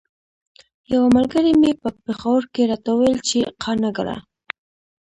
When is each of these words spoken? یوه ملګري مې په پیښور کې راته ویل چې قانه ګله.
یوه 0.93 1.07
ملګري 1.15 1.53
مې 1.61 1.71
په 1.81 1.89
پیښور 2.05 2.41
کې 2.53 2.63
راته 2.71 2.91
ویل 2.99 3.17
چې 3.29 3.39
قانه 3.63 3.89
ګله. 3.97 4.17